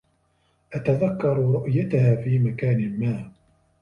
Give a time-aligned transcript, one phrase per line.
[0.73, 3.31] أتذكر رؤيتها في مكان ما.